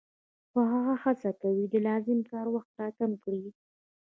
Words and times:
خو 0.49 0.59
هغه 0.73 0.93
هڅه 1.03 1.29
کوي 1.41 1.65
د 1.69 1.75
لازم 1.87 2.19
کار 2.31 2.45
وخت 2.55 2.71
را 2.79 2.87
کم 2.97 3.11
کړي 3.23 3.43